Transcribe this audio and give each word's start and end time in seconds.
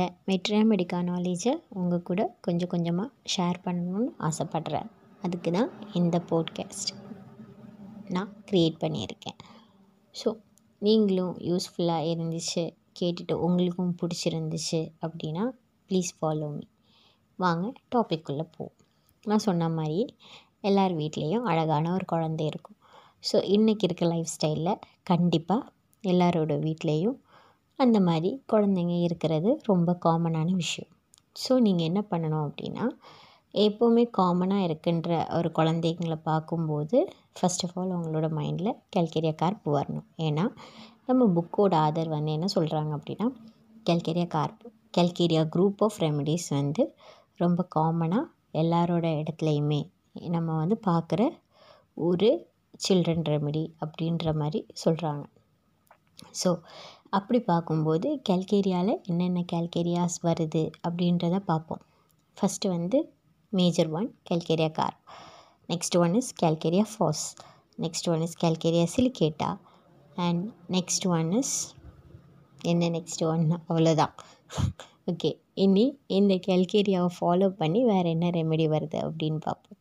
என்னோடய 0.00 0.26
மெட்ரியாமெடிக்கா 0.30 0.98
நாலேஜை 1.08 1.52
உங்கள் 1.68 2.02
கூட 2.02 2.20
கொஞ்சம் 2.40 2.68
கொஞ்சமாக 2.68 3.08
ஷேர் 3.32 3.58
பண்ணணும்னு 3.64 4.10
ஆசைப்பட்றேன். 4.28 4.88
அதுக்கு 5.22 5.50
தான் 5.56 5.70
இந்த 5.92 6.16
போட்காஸ்ட் 6.30 6.90
நான் 8.14 8.30
க்ரியேட் 8.50 8.78
பண்ணியிருக்கேன். 8.80 9.36
ஸோ 10.14 10.28
நீங்களும் 10.78 11.34
யூஸ்ஃபுல்லாக 11.48 12.10
இருந்துச்சு 12.12 12.64
கேட்டுட்டு 13.00 13.36
உங்களுக்கும் 13.46 13.94
பிடிச்சிருந்துச்சு 14.00 14.80
அப்படின்னா 15.06 15.44
ப்ளீஸ் 15.90 16.12
ஃபாலோ 16.18 16.48
மீ 16.54 16.64
வாங்க 17.36 17.72
டாபிக்குள்ளே 17.94 18.46
போவோம். 18.56 18.76
நான் 19.24 19.46
சொன்ன 19.48 19.68
மாதிரி 19.78 20.00
எல்லார் 20.60 20.94
வீட்லேயும் 20.96 21.48
அழகான 21.52 21.92
ஒரு 21.92 22.04
குழந்தை 22.04 22.46
இருக்கும். 22.46 22.78
ஸோ 23.30 23.38
இன்றைக்கி 23.56 23.86
இருக்க 23.88 24.06
லைஃப் 24.06 24.32
ஸ்டைலில் 24.36 24.80
கண்டிப்பாக 25.02 25.68
எல்லாரோட 26.04 26.52
வீட்லேயும் 26.66 27.18
அந்த 27.80 27.98
மாதிரி 28.00 28.30
குழந்தைங்க 28.52 28.94
இருக்கிறது 29.06 29.50
ரொம்ப 29.66 29.90
காமனான 30.06 30.48
விஷயம். 30.54 30.90
ஸோ 31.36 31.52
நீங்கள் 31.66 31.88
என்ன 31.90 32.00
பண்ணணும் 32.10 32.44
அப்படின்னா 32.46 32.84
எப்போவுமே 33.54 34.04
காமனாக 34.18 34.66
இருக்குன்ற 34.68 35.10
ஒரு 35.36 35.48
குழந்தைங்களை 35.58 36.18
பார்க்கும்போது 36.22 36.98
ஃபஸ்ட் 37.36 37.64
ஆஃப் 37.66 37.76
ஆல் 37.78 37.94
அவங்களோட 37.94 38.26
மைண்டில் 38.38 38.78
கேல்கேரியா 38.94 39.34
கார்ப் 39.34 39.66
வரணும். 39.76 40.06
ஏன்னா 40.18 40.44
நம்ம 41.06 41.26
புக்கோட 41.36 41.74
ஆதர் 41.86 42.10
வந்து 42.16 42.32
என்ன 42.32 42.48
சொல்கிறாங்க 42.54 42.92
அப்படின்னா 42.98 43.26
calcarea 43.86 44.28
carb 44.28 44.62
calcarea 44.96 45.42
group 45.54 45.82
of 45.86 45.98
remedies 46.02 46.48
வந்து 46.56 46.84
ரொம்ப 47.36 47.60
காமனாக 47.76 48.30
எல்லாரோட 48.62 49.06
இடத்துலையுமே 49.20 49.80
நம்ம 50.28 50.56
வந்து 50.56 50.76
பார்க்குற 50.86 51.22
ஒரு 52.02 52.28
சில்ட்ரன் 52.80 53.26
ரெமெடி 53.30 53.64
அப்படின்ற 53.84 54.32
மாதிரி 54.34 54.60
சொல்கிறாங்க 54.82 55.24
ஸோ 56.40 56.50
அப்படி 57.12 57.38
பார்க்கும்போது 57.50 58.08
கேல்கேரியாவில் 58.28 59.00
என்னென்ன 59.10 59.40
கேல்கேரியாஸ் 59.52 60.16
வருது 60.26 60.62
அப்படின்றத 60.86 61.38
பார்ப்போம். 61.50 61.82
ஃபஸ்ட்டு 62.36 62.72
வந்து 62.74 62.98
major 63.52 63.90
one 63.98 64.08
calcarea 64.28 64.70
carb 64.78 64.96
next 65.68 65.96
one 66.02 66.14
is 66.20 66.30
calcarea 66.42 66.84
phos 66.92 67.24
next 67.78 68.08
one 68.12 68.22
is 68.26 68.36
calcarea 68.42 68.86
silicata 68.94 69.50
and 70.16 70.42
next 70.76 71.06
one 71.18 71.30
is 71.40 71.54
என்ன 72.72 72.90
நெக்ஸ்ட் 72.96 73.24
ஒன் 73.32 73.44
அவ்வளோதான் 73.68 74.14
ஓகே 75.12 75.30
இனி 75.64 75.86
இந்த 76.18 76.34
கேல்கேரியாவை 76.48 77.10
ஃபாலோ 77.18 77.48
பண்ணி 77.60 77.82
வேறு 77.84 78.08
என்ன 78.10 78.30
ரெமெடி 78.38 78.66
வருது 78.74 78.98
அப்படின்னு 79.06 79.40
பார்ப்போம். 79.48 79.79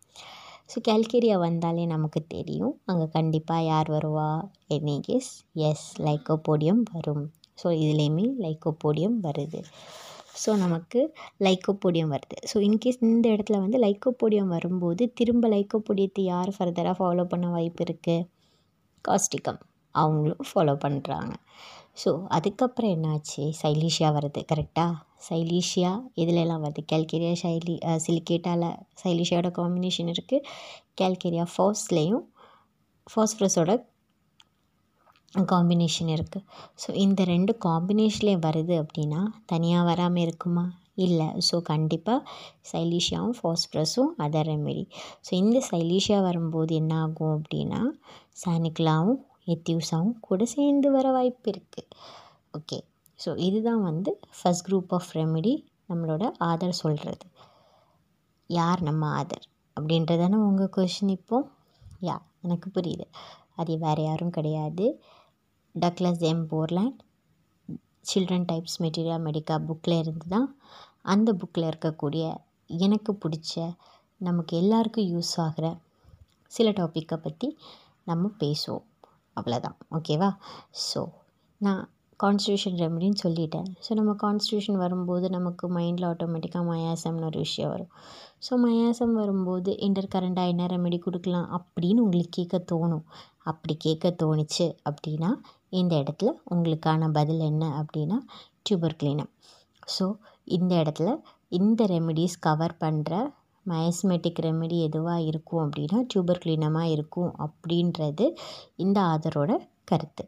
ஸோ 0.70 0.78
கேல்கேரியா 0.88 1.36
வந்தாலே 1.40 1.84
நமக்கு 1.86 2.20
தெரியும். 2.28 2.74
அங்கே 2.86 3.06
கண்டிப்பாக 3.16 3.64
யார் 3.64 3.88
வருவா? 3.92 4.28
எனி 4.70 4.96
கேஸ் 5.08 5.30
எஸ் 5.70 5.88
லைக்கோபோடியம் 6.08 6.84
வரும். 6.94 7.24
ஸோ 7.62 7.68
இதுலேயுமே 7.84 8.26
லைக்கோபோடியம் 8.46 9.18
வருது. 9.26 9.62
ஸோ 10.42 10.50
நமக்கு 10.56 11.00
லைக்கோபோடியம் 11.46 12.12
வருது. 12.16 12.38
ஸோ 12.52 12.58
இன்கேஸ் 12.68 13.02
இந்த 13.02 13.26
இடத்துல 13.30 13.60
வந்து 13.60 13.80
லைக்கோபோடியம் 13.80 14.54
வரும்போது 14.56 15.06
திரும்ப 15.14 15.48
லைக்கோபோடியத்தை 15.50 16.26
யார் 16.26 16.52
ஃபர்தராக 16.58 16.96
ஃபாலோ 17.00 17.26
பண்ண 17.26 17.48
வாய்ப்பு 17.50 17.84
இருக்குது 17.86 18.28
காஸ்டிகம் 19.06 19.60
அவங்களும் 19.96 20.46
ஃபாலோ 20.50 20.76
பண்ணுறாங்க 20.86 21.34
ஸோ 21.98 22.12
அதுக்கப்புறம் 22.36 22.94
என்னாச்சு? 22.96 23.44
சைலீஷியா 23.62 24.10
வருது 24.18 24.42
கரெக்டாக 24.52 24.94
சைலீஷியா? 25.28 25.92
இதுலலாம் 26.22 26.64
வருது? 26.66 26.82
கேல்கேரியா 26.92 27.34
சைலி 27.44 27.76
சிலிகேட்டால் 28.06 28.68
சைலீஷியாவோட 29.02 29.50
காம்பினேஷன் 29.60 30.12
இருக்குது 30.14 30.46
கேல்கேரியா 31.02 31.46
ஃபாஸ்லேயும் 31.54 32.26
ஃபாஸ்ஃபரஸோட 33.08 33.72
காம்பினேஷன் 35.52 36.12
இருக்குது 36.16 36.46
ஸோ 36.84 36.90
இந்த 37.06 37.22
ரெண்டு 37.34 37.52
காம்பினேஷன்லேயும் 37.66 38.46
வருது 38.48 38.76
அப்படின்னா 38.84 39.22
தனியாக 39.52 39.88
வராமல் 39.90 40.24
இருக்குமா? 40.26 40.66
இல்லை. 41.06 41.28
ஸோ 41.48 41.56
கண்டிப்பாக 41.72 42.22
சைலீஷியாவும் 42.72 43.36
ஃபாஸ்பரஸும் 43.40 44.10
அதர் 44.26 44.48
ரெமெடி 44.52 44.84
ஸோ 45.26 45.32
இந்த 45.44 45.60
சைலீஷியா 45.70 46.20
வரும்போது 46.28 46.74
என்ன 46.82 46.94
ஆகும் 47.04 47.36
அப்படின்னா 47.38 47.82
சானிக்லாவும் 48.44 49.20
எத்தியூஸாவும் 49.56 50.16
கூட 50.20 50.46
சேர்ந்து 50.54 50.88
வர 50.92 51.08
வாய்ப்பு 51.12 51.48
இருக்குது 51.52 51.88
ஓகே. 52.54 52.80
ஸோ 53.20 53.30
இதுதான் 53.48 53.82
வந்து 53.82 54.12
ஃபஸ்ட் 54.38 54.66
குரூப் 54.68 54.94
ஆஃப் 54.98 55.12
ரெமெடி 55.16 55.54
நம்மளோட 55.90 56.24
ஆதர் 56.50 56.80
சொல்கிறது 56.84 57.26
யார் 58.50 58.82
நம்ம 58.82 59.04
ஆதர்? 59.20 59.46
அப்படின்றதானே 59.78 60.38
உங்கள் 60.48 60.74
கொஷின் 60.76 61.14
இப்போது 61.18 61.48
யா 62.02 62.16
எனக்கு 62.42 62.68
புரியுது. 62.70 63.06
அது 63.56 63.72
வேறு 63.78 64.02
யாரும் 64.04 64.36
கிடையாது. 64.38 64.86
Douglas 65.76 66.24
M 66.32 66.46
Borland. 66.52 67.00
Children 68.06 68.48
types 68.52 68.78
materia 68.84 69.26
medica 69.28 69.56
புக்கில் 69.68 70.00
இருந்து 70.00 70.28
தான் 70.28 70.48
அந்த 71.06 71.30
புக்கில் 71.34 71.70
இருக்கக்கூடிய 71.70 72.24
எனக்கு 72.70 73.12
பிடிச்ச 73.24 73.54
நமக்கு 74.22 74.54
எல்லாருக்கும் 74.58 75.10
யூஸ் 75.14 75.34
ஆகிற 75.46 75.66
சில 76.52 76.70
டாப்பிக்கை 76.80 77.18
பற்றி 77.18 77.48
நம்ம 78.08 78.32
பேசுவோம். 78.42 78.86
அவ்வளோதான் 79.40 79.78
ஓகேவா 79.98 80.30
ஸோ 80.90 81.02
நான் 81.62 81.82
கான்ஸ்டியூஷன் 82.20 82.78
ரெமடின்னு 82.82 83.20
சொல்லிட்டேன். 83.24 83.68
ஸோ 83.86 83.92
நம்ம 84.00 84.12
கான்ஸ்டியூஷன் 84.24 84.80
வரும்போது 84.84 85.26
நமக்கு 85.36 85.66
மைண்டில் 85.76 86.08
ஆட்டோமேட்டிக்காக 86.10 86.64
மயாசம்னு 86.70 87.28
ஒரு 87.30 87.40
விஷயம் 87.40 87.72
வரும். 87.74 87.92
ஸோ 88.46 88.54
மயாசம் 88.66 89.14
வரும்போது 89.14 89.72
இன்டர் 89.88 90.12
கரண்டாக 90.16 90.52
என்ன 90.54 90.66
ரெமெடி 90.74 91.00
கொடுக்கலாம் 91.00 91.48
அப்படின்னு 91.58 92.04
உங்களுக்கு 92.06 92.34
கேட்க 92.40 92.58
தோணும். 92.72 93.06
அப்படி 93.52 93.76
கேட்க 93.86 94.12
தோணுச்சு 94.24 94.68
அப்படின்னா 94.90 95.30
இந்த 95.80 95.94
இடத்துல 96.04 96.30
உங்களுக்கான 96.54 97.12
பதில் 97.12 97.44
என்ன 97.52 97.66
அப்படின்னா 97.82 98.18
டியூபர் 98.64 98.98
கிளீனம் 99.02 99.32
ஸோ 99.96 100.06
இந்த 100.58 100.74
இடத்துல 100.84 101.10
இந்த 101.60 101.84
ரெமெடிஸ் 101.94 102.36
கவர் 102.40 102.76
பண்ணுற 102.84 103.14
மயஸ்மெட்டிக் 103.66 104.42
ரெமெடி 104.46 104.78
எதுவாக 104.88 105.28
இருக்கும் 105.30 105.64
அப்படின்னா 105.66 106.00
டியூபர் 106.12 106.42
கிளீனமாக 106.46 106.94
இருக்கும் 106.96 107.32
அப்படின்றது 107.46 108.28
இந்த 108.76 108.98
ஆதரோட 109.14 109.52
கருத்து. 109.92 110.24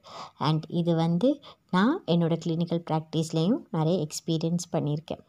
அண்ட் 0.48 0.64
இது 0.80 0.92
வந்து 0.96 1.30
நான் 1.70 1.96
என்னோடய 2.14 2.42
கிளினிக்கல் 2.46 2.84
ப்ராக்டிஸ்லேயும் 2.90 3.62
நிறைய 3.72 3.98
எக்ஸ்பீரியன்ஸ் 4.06 4.66
பண்ணியிருக்கேன். 4.76 5.24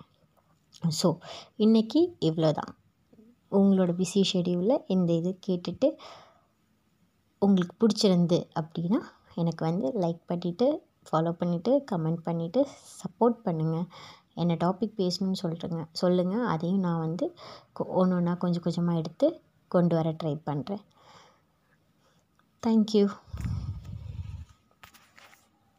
ஸோ 1.01 1.09
இன்றைக்கி 1.57 2.01
இவ்வளோ 2.29 2.51
தான் 2.53 2.73
உங்களோட 3.53 3.91
பிஸி 3.99 4.23
ஷெடியூலில் 4.33 4.85
இந்த 4.95 5.11
இது 5.13 5.33
கேட்டுட்டு 5.47 5.89
உங்களுக்கு 7.43 7.75
பிடிச்சிருந்து 7.83 8.39
அப்படின்னா 8.61 9.01
எனக்கு 9.35 9.63
வந்து 9.65 9.87
லைக் 10.03 10.23
பண்ணிவிட்டு 10.31 10.67
ஃபாலோ 11.09 11.31
பண்ணிவிட்டு 11.41 11.73
கமெண்ட் 11.91 12.23
பண்ணிவிட்டு 12.27 12.61
சப்போர்ட் 13.01 13.39
பண்ணுங்கள் 13.47 13.87
என்ன 14.37 14.57
டாபிக் 14.61 14.99
பேசணும்னு 14.99 15.43
சொல்கிறேங்க 15.43 15.81
சொல்லுங்கள் 15.93 16.47
அதையும் 16.47 16.81
நான் 16.81 17.01
வந்து 17.01 17.27
ஒன்று 17.97 18.17
ஒன்றா 18.17 18.35
கொஞ்சம் 18.37 18.63
கொஞ்சமாக 18.63 18.99
எடுத்து 18.99 19.29
கொண்டு 19.71 19.95
வர 19.97 20.11
ட்ரை 20.23 20.35
பண்ணுறேன் 20.47 20.83
தேங்க்யூ 22.63 23.05